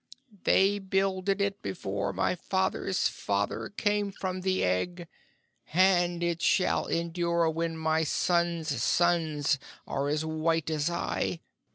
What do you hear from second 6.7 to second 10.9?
endure when my son's sons are as white as